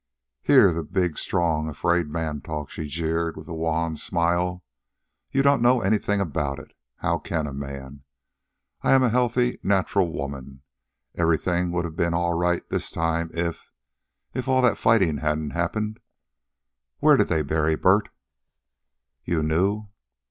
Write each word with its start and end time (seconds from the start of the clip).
"Hear 0.41 0.73
the 0.73 0.81
big, 0.81 1.19
strong, 1.19 1.69
afraid 1.69 2.07
man 2.09 2.41
talk!" 2.41 2.71
she 2.71 2.85
jeered, 2.87 3.37
with 3.37 3.47
a 3.47 3.53
wan 3.53 3.95
smile. 3.97 4.63
"You 5.31 5.43
don't 5.43 5.61
know 5.61 5.81
anything 5.81 6.19
about 6.19 6.57
it. 6.57 6.73
How 7.01 7.19
can 7.19 7.45
a 7.45 7.53
man? 7.53 8.01
I 8.81 8.93
am 8.93 9.03
a 9.03 9.09
healthy, 9.11 9.59
natural 9.61 10.11
woman. 10.11 10.63
Everything 11.13 11.71
would 11.73 11.85
have 11.85 11.95
been 11.95 12.15
all 12.15 12.33
right 12.33 12.67
this 12.69 12.89
time 12.89 13.29
if... 13.35 13.69
if 14.33 14.47
all 14.47 14.63
that 14.63 14.79
fighting 14.79 15.17
hadn't 15.17 15.51
happened. 15.51 15.99
Where 16.97 17.15
did 17.15 17.27
they 17.27 17.43
bury 17.43 17.75
Bert?" 17.75 18.09
"You 19.23 19.43
knew?" 19.43 19.89